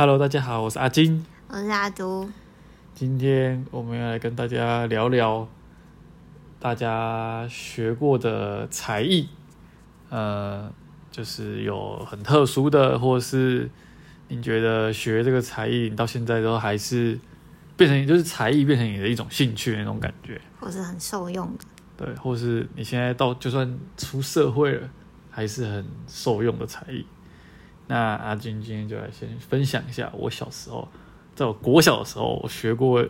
[0.00, 1.26] Hello，大家好，我是阿金。
[1.48, 2.30] 我是阿都，
[2.94, 5.48] 今天我们要来跟大家聊聊
[6.60, 9.28] 大家学过的才艺，
[10.08, 10.72] 呃，
[11.10, 13.68] 就是有很特殊的，或是
[14.28, 17.18] 你觉得学这个才艺，你到现在都还是
[17.76, 21.64] 变成就是才艺变成你的一种兴趣的那种感觉，或是很受用的。
[21.96, 24.88] 对，或是你现在到就算出社会了，
[25.28, 27.04] 还是很受用的才艺。
[27.88, 30.86] 那阿金今天就来先分享一下我小时候，
[31.34, 33.04] 在我国小的时候，我学过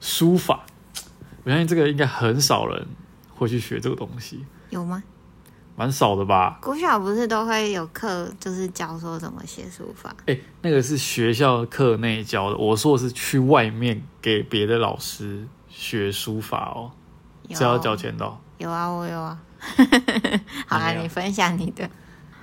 [0.00, 0.66] 书法。
[1.44, 2.86] 我相信这个应该很少人
[3.36, 5.02] 会去学这个东西，有吗？
[5.76, 6.58] 蛮少的吧？
[6.62, 10.14] 国小不是都会有课，就是教说怎么写书法？
[10.26, 16.92] 哎、那个是学校课内教的，我说的是去外面给别的老师学书法哦，
[17.48, 18.38] 有是要交钱的、哦。
[18.56, 19.38] 有啊，我有啊。
[20.66, 21.90] 好啦，没有你分享你的。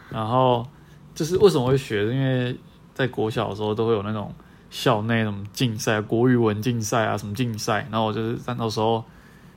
[0.09, 0.67] 然后
[1.13, 2.03] 就是为什么会学？
[2.05, 2.57] 因为
[2.93, 4.33] 在国小的时候都会有那种
[4.69, 7.87] 校内什么竞赛，国语文竞赛啊，什么竞赛。
[7.91, 9.03] 然后我就是在那时候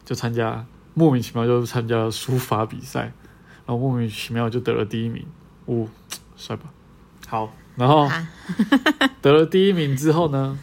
[0.04, 0.64] 就参加，
[0.94, 3.00] 莫名其妙就参加了书法比赛，
[3.66, 5.24] 然后莫名其妙就得了第一名，
[5.66, 5.88] 呜、
[6.36, 6.64] 帅吧？
[7.26, 8.28] 好，然后啊，
[9.22, 10.58] 得了第一名之后呢，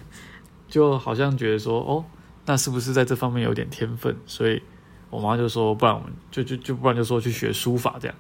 [0.67, 2.05] 就好像觉得说，哦，
[2.45, 4.15] 那是不是在这方面有点天分？
[4.25, 4.61] 所以
[5.09, 8.15] 我妈就说，不然我们就就就不然就说去学书法这样。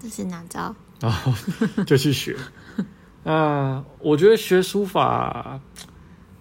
[0.00, 0.74] 这是哪招？
[1.02, 1.32] 然后
[1.84, 2.36] 就去学。
[3.24, 5.60] 那我觉得学书法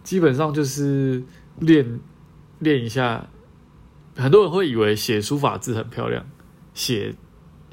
[0.04, 1.24] 基本上就是
[1.60, 2.00] 练
[2.60, 3.28] 练一下。
[4.16, 6.26] 很多人会以为写书法字很漂亮，
[6.74, 7.16] 写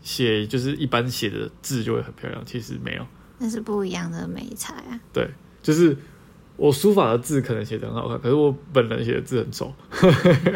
[0.02, 3.04] 写就是一般写的字就会很漂亮，其实没有。
[3.38, 5.00] 那是不一样的美差啊。
[5.12, 5.28] 对，
[5.60, 5.96] 就是
[6.56, 9.74] 我书法的字可能写的很好看，可是我本人写的字很丑。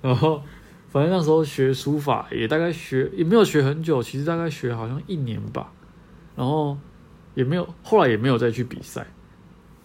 [0.00, 0.44] 然后，
[0.92, 5.72] 反正那时候学书法也大概学也没有学很久，其实大概学好像一年吧。
[6.36, 6.76] 然后
[7.34, 9.06] 也没有，后来也没有再去比赛，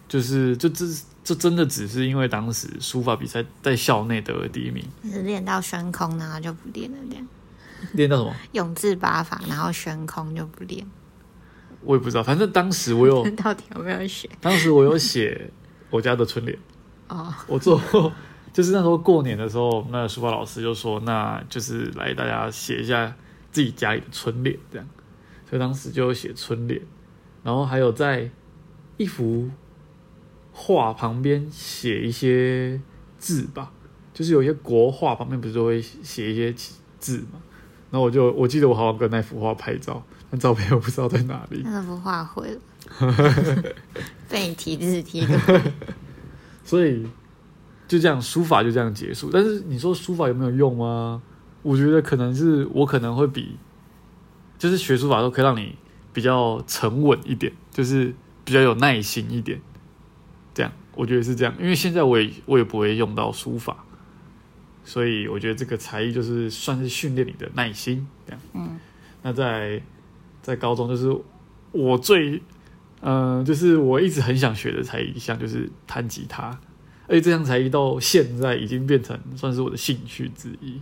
[0.06, 0.84] 就是就这
[1.24, 7.26] 这真的只是因为当时书法比赛在校内得了第一名，就是练到悬空，然后就不练了，这样。
[7.92, 10.86] 练到什么永字八法，然后悬空就不练。
[11.82, 14.28] 我也不知道，反正当时我有 到底有没有学？
[14.40, 15.50] 当时我有写
[15.88, 16.58] 我家的春联。
[17.08, 17.80] 哦，我做
[18.52, 23.14] 就是那时候过年的时候，那个书法老师就说，那就是来大家写一下
[23.50, 24.88] 自己家里的春联，这样，
[25.48, 26.80] 所以当时就写春联，
[27.42, 28.30] 然后还有在
[28.96, 29.48] 一幅
[30.52, 32.80] 画旁边写一些
[33.18, 33.70] 字吧，
[34.12, 36.52] 就是有一些国画旁边不是都会写一些
[36.98, 37.40] 字嘛，
[37.90, 42.60] 然后我就我记得我好像跟那幅画拍照，但照片我不知道在哪里，那幅画毁了，
[44.28, 45.72] 被你提字 提的。
[46.64, 47.06] 所以
[47.88, 49.30] 就这样，书法就这样结束。
[49.32, 51.20] 但是你说书法有没有用吗？
[51.62, 53.56] 我觉得可能是我可能会比，
[54.58, 55.74] 就是学书法都可以让你
[56.12, 59.60] 比较沉稳一点，就是比较有耐心一点。
[60.54, 61.54] 这样，我觉得是这样。
[61.58, 63.84] 因为现在我也我也不会用到书法，
[64.84, 68.06] 所以我觉得这个才艺就是算是训练你的耐心。
[68.26, 68.78] 这样，嗯，
[69.22, 69.82] 那在
[70.42, 71.16] 在高中就是
[71.72, 72.42] 我最
[73.00, 76.58] 嗯、就是我一直很想学的才艺一项就是弹吉他，
[77.08, 80.80] 而且这项才艺到现在已经变成算是我的兴趣之一。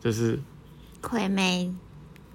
[0.00, 0.38] 就是
[1.00, 1.72] 魁妹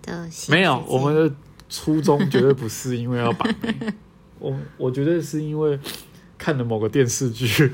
[0.02, 1.36] 的喜没有我们的
[1.70, 3.94] 初衷绝对不是因为要把妹，
[4.40, 5.80] 我我觉得是因为
[6.36, 7.72] 看了某个电视剧，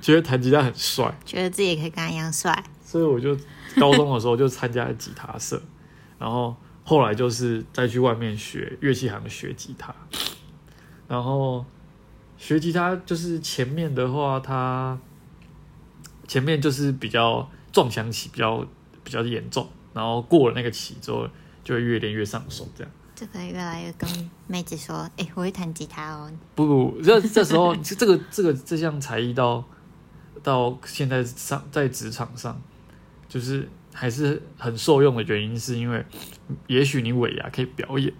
[0.00, 2.64] 觉得弹吉他很帅，觉得自己可以跟他一样帅。
[2.84, 3.36] 所以我就
[3.76, 5.60] 高中的时候就参加了吉他社，
[6.20, 9.92] 然后后来就是再去外面学乐器行学吉他，
[11.08, 11.64] 然后
[12.42, 14.98] 学吉他就是前面的话，它
[16.26, 18.66] 前面就是比较撞墙期比较
[19.04, 19.64] 比较严重，
[19.94, 21.24] 然后过了那个期之后，
[21.62, 22.92] 就会越练越上手这样。
[23.14, 24.10] 就可以越来越跟
[24.48, 26.28] 妹子说：“哎、我会弹吉他哦。
[26.56, 29.64] 不不，这这时候这个这个这项才艺到
[30.42, 32.60] 到现在上在职场上，
[33.28, 36.04] 就是还是很受用的原因，是因为
[36.66, 38.12] 也许你尾牙可以表演，”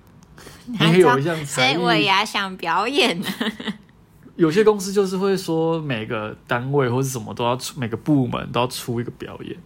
[0.67, 1.85] 你可以有一项才谁艺。
[1.85, 3.27] 尾牙想表演呢？
[4.43, 9.57] 有些公司就是会说每个单位或是什么都要出，每个部门都要出一个表演，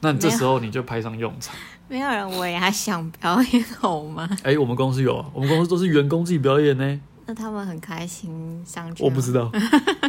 [0.00, 1.54] 那你这时候你就派上用场。
[1.86, 4.26] 没有人我也想表演好吗？
[4.42, 7.00] 哎、我们公司有啊，我们公司都是员工自己表演呢。
[7.26, 9.04] 那他们很开心上去。
[9.04, 9.34] 我不知。
[9.34, 9.52] 道。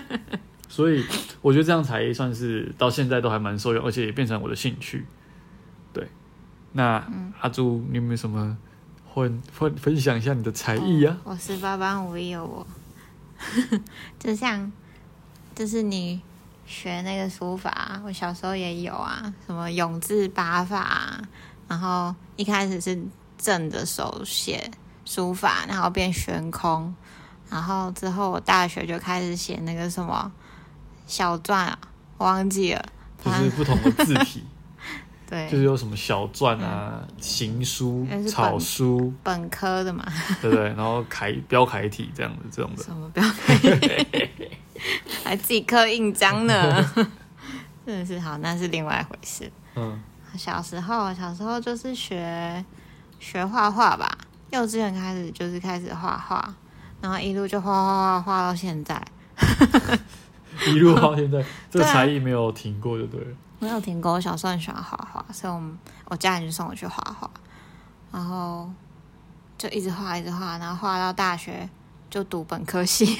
[0.69, 1.03] 所以
[1.41, 5.05] 我觉得这样才艺算是到现在都还蛮受用，而且也变成我的兴趣。
[5.91, 6.07] 对，
[6.71, 7.05] 那、
[7.41, 8.57] 阿朱，你有没有什么
[9.13, 11.17] 分分分享一下你的才艺啊？
[11.25, 12.65] 我是八班五一有我，
[14.19, 14.71] 就像
[15.55, 16.21] 就是你
[16.65, 21.21] 学那个书法，我小时候也有啊，什么永字八法啊，
[21.67, 23.01] 然后一开始是
[23.37, 24.71] 正着手写
[25.05, 26.93] 书法，然后变悬空，
[27.49, 30.31] 然后之后我大学就开始写那个什么
[31.05, 31.77] 小篆啊，
[32.17, 32.85] 我忘记了，
[33.23, 34.43] 就是不同的字体，
[35.33, 40.05] 对，就是有什么小篆啊、行书草书，本科的嘛，
[40.39, 40.65] 对不对？
[40.65, 43.57] 然后楷标楷体这样子这种的，什么不要看，
[45.25, 46.85] 还自己刻印章呢，
[47.83, 49.51] 真的是好，那是另外一回事。
[49.75, 49.99] 嗯，
[50.37, 52.63] 小时候，小时候就是学
[53.19, 54.15] 学画画吧，
[54.51, 56.53] 幼稚园开始就是开始画画，
[57.01, 59.03] 然后一路就画画画画到现在，
[60.69, 63.27] 一路到现在，这个才艺没有停过，就对了。
[63.63, 64.13] 没有停过。
[64.13, 67.29] 我小时候很喜欢画画，所以我们我家人就送我去画画，
[68.11, 68.69] 然后
[69.57, 71.67] 就一直画一直画，然后画到大学
[72.09, 73.17] 就读本科系。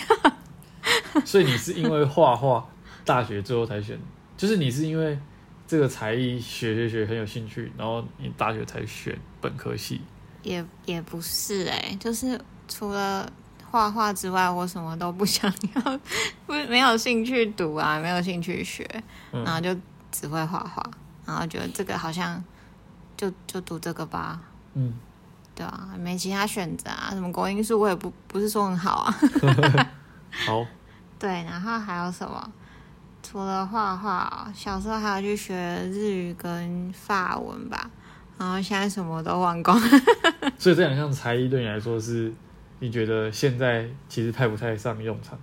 [1.25, 2.67] 所以你是因为画画，
[3.05, 3.97] 大学最后才选，
[4.35, 5.17] 就是你是因为
[5.65, 10.01] 这个才艺学学学很有兴趣，然后你大学才选本科系。
[10.41, 12.37] 也也不是哎、就是
[12.67, 13.31] 除了
[13.71, 15.99] 画画之外，我什么都不想要，
[16.45, 18.85] 不没有兴趣读啊，没有兴趣学，
[19.31, 19.73] 嗯然后就
[20.13, 20.81] 只会画画，
[21.25, 22.41] 然后觉得这个好像
[23.17, 24.39] 就就读这个吧，
[24.75, 24.93] 嗯，
[25.55, 29.15] 对啊，没其他选择啊，什么国英数我也不不是说很好啊，
[30.45, 30.65] 好，
[31.17, 32.51] 对，然后还有什么？
[33.23, 35.55] 除了画画，小时候还要去学
[35.89, 37.89] 日语跟法文吧，
[38.37, 39.79] 然后现在什么都忘光。
[40.59, 42.31] 所以这两项才艺对你来说是，
[42.79, 45.39] 你觉得现在其实派不太上用场，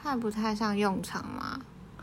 [0.00, 1.58] 派不太上用场嘛，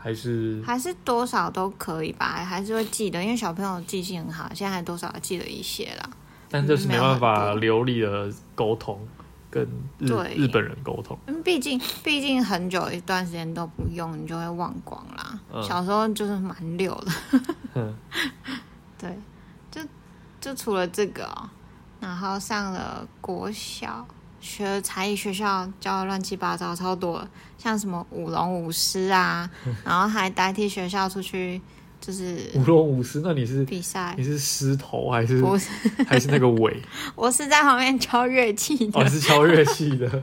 [0.06, 6.08] 还是还是多少都可以吧，还是会记得，因为小朋友记性很好，现在还多少记得一些啦。
[6.48, 9.00] 但就是没办法流利的沟通，
[9.50, 9.64] 跟
[9.98, 11.18] 日对日本人沟通。
[11.26, 15.40] 嗯，毕竟毕竟很久一段时间都不用，你就会忘光啦。
[15.52, 17.40] 嗯小时候就是蛮溜的，
[17.74, 17.92] 嗯，
[18.96, 19.18] 对，
[19.72, 19.80] 就
[20.40, 21.50] 就除了这个哦，
[21.98, 24.06] 然后上了国小，
[24.40, 27.26] 学才艺学校教的乱七八糟，超多，
[27.58, 29.48] 像什么舞龙舞狮啊，
[29.84, 31.60] 然后还代替学校出去
[32.00, 34.14] 就是舞龙舞狮，那你是比赛。
[34.16, 34.22] 你。
[34.22, 35.68] 是狮头还是不是，
[36.06, 36.82] 还是那个尾？
[37.16, 40.22] 我是在旁边敲乐器的，哦，是敲乐器的。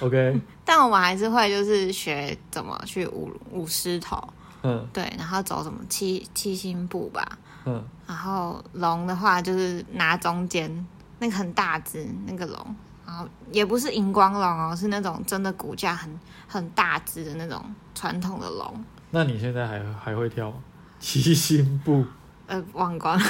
[0.00, 4.18] OK，但我们还是会就是学怎么去舞舞狮头，
[4.62, 4.86] 嗯。
[4.92, 10.86] 对，然后走什么七七星步吧，嗯，然后龙的话就是拿中间
[11.18, 12.76] 那个很大只那个龙，
[13.10, 16.08] 然后也不是荧光龙哦，是那种真的骨架很
[16.46, 17.60] 很大只的那种
[17.92, 20.58] 传统的龙，那你现在还还会跳吗？
[21.00, 22.04] 七星步，
[22.46, 23.26] 呃，忘光了。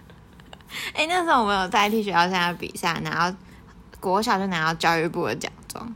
[0.92, 3.34] 哎、那时候我们有代替学校参加比赛，然后
[4.00, 5.94] 国小就拿到教育部的奖状，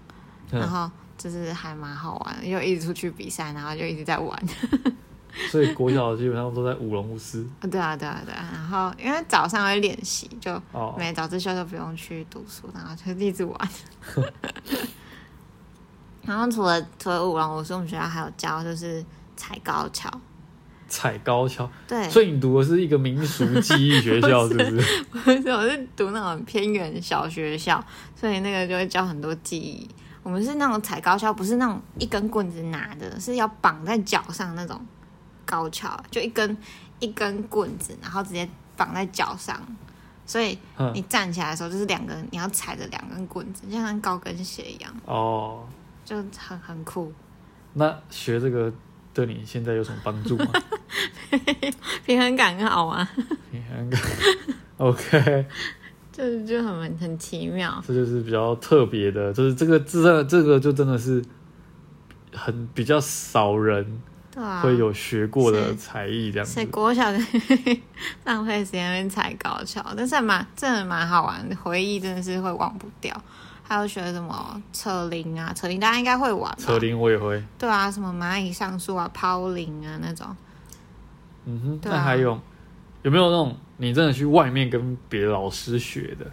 [0.50, 4.42] 然嗯，后就是还蛮好玩的，又一直出去比赛，然后就一直在玩。
[5.50, 7.44] 所以国小基本上都在舞龙舞狮。
[7.70, 8.48] 对啊，对啊，对啊。
[8.52, 13.68] 然后因为早上会练习，就哦，没早自修就不用去读书，然后就一直玩。
[16.22, 19.04] 然后除了除了舞龙舞狮，我们学校还有教就是
[19.36, 20.10] 踩高跷。
[20.86, 21.70] 踩高跷。
[21.86, 25.04] 对，所以你读的是一个民俗技艺学校，是不是？
[25.04, 27.82] 不是我是读那种偏远小学校，
[28.14, 29.88] 所以那个就会教很多技艺。
[30.22, 34.78] 我们是那种踩高跷，不是那种一根棍子拿的，是要绑在脚上那种
[35.44, 36.56] 高跷，就一根
[36.98, 39.60] 一根棍子，然后直接绑在脚上。
[40.26, 40.50] 所以
[40.94, 45.66] 你嗯，站起来的时候，就是两根，你要踩着两根棍子，就像高跟鞋一样，哦，
[46.04, 47.12] 就很很酷。
[47.72, 48.72] 那学这个
[49.12, 50.46] 对你现在有什么帮助吗？
[52.06, 53.08] 平衡感很好啊。
[53.50, 54.00] 平衡感
[54.78, 55.46] OK，
[56.12, 57.82] 就就很很奇妙。
[57.86, 61.24] 这就是比较特别的，就是这个这个这个就真的是
[62.32, 64.00] 很比较少人
[64.32, 66.52] 对啊，会有学过的是才艺这样子。
[66.52, 67.18] 所以国小的
[68.24, 73.14] 浪费时间在踩高跷，但是还蛮真的蛮好玩的，回忆真的是会忘不掉。
[73.62, 76.58] 还有学什么扯铃啊，扯铃大家应该会玩吧？
[76.58, 80.26] 扯铃我也会，对啊，什么蚂蚁上树啊、抛铃啊那种。
[81.44, 81.80] 嗯哼。
[81.84, 82.40] 那还有
[83.02, 86.26] 有没有那种你真的去外面跟别的老师学的，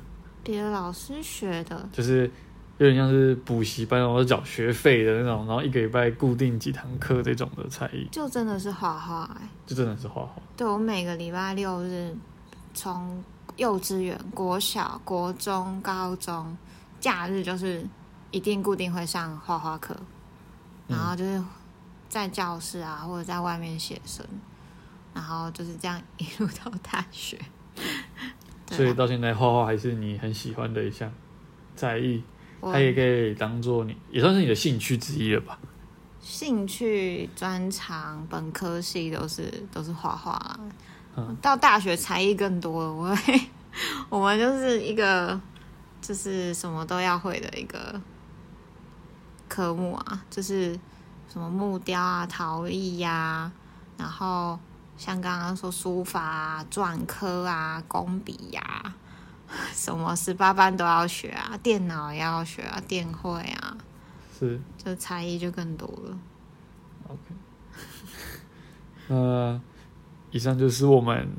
[0.44, 2.30] 别的老师学的，就是
[2.78, 9.50] 有点像是补习班，然后缴学费的那种，然后一个礼拜固定几堂课这种的才艺，就真的是画画哎。
[9.66, 10.42] 就真的是画画。
[10.56, 12.16] 对我每个礼拜六日，
[12.74, 13.24] 从
[13.56, 16.56] 幼稚园、国小、国中、高中，
[17.00, 17.84] 假日就是
[18.32, 19.96] 一定固定会上画画课，
[20.88, 21.44] 然后就是
[22.08, 24.24] 在教室啊，或者在外面写生，
[25.14, 27.38] 然后就是这样一路到大学。
[27.38, 27.48] 啊
[28.70, 31.10] 所以到现在画画还是你很喜欢的一项
[31.76, 35.58] 才艺，我它也可以当做你也算是你的兴趣之一了吧？
[36.20, 40.60] 兴趣专长本科系都是都是画画
[41.42, 42.94] 到大学才艺更多了。
[42.94, 43.42] 我会，
[44.10, 45.40] 我们就是一个
[46.02, 48.00] 就是什么都要会的一个
[49.48, 50.78] 科目啊，就是
[51.32, 53.50] 什么木雕啊、陶艺呀、
[53.98, 54.60] 然后
[54.98, 58.94] 像刚刚说书法啊、篆刻啊、工笔呀、
[59.74, 63.78] 什么十八般都要学啊，电脑也要学啊，电绘啊，
[64.38, 66.18] 是就才艺就更多了。
[67.08, 67.20] OK。
[69.08, 69.60] 那
[70.32, 71.30] 以上就是我们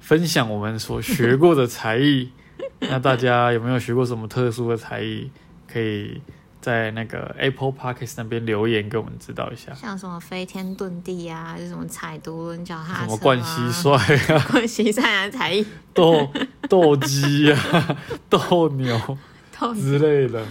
[0.00, 2.32] 分享我们所学过的才艺。
[2.80, 5.30] 那大家有没有学过什么特殊的才艺？
[5.70, 6.20] 可以
[6.68, 9.72] 在那个 Apple Podcast 那边留言给我们知道一下。
[9.72, 14.04] 像什么飞天遁地啊，还是什么踩独轮脚踏车、啊，什么冠蟋蟀啊，
[14.52, 16.30] 冠蟋蟀啊，才艺斗
[16.68, 17.96] 斗鸡啊，
[18.28, 19.18] 斗牛
[19.58, 20.44] 都之类的，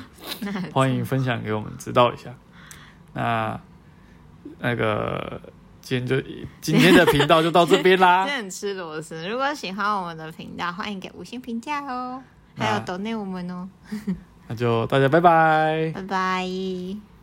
[0.74, 2.34] 欢迎分享给我们知道一下。
[3.14, 3.60] 那
[4.58, 5.40] 那个
[5.82, 6.28] 今天就
[6.60, 8.34] 今天的频道就到这边啦真。
[8.34, 9.28] 的很吃螺丝。
[9.30, 12.24] 如果喜欢我们的频道，欢迎给五星评价哦，
[12.58, 13.70] 还有那抖内我们哦，
[14.48, 15.92] 那就大家拜拜。
[15.94, 17.17] 拜拜。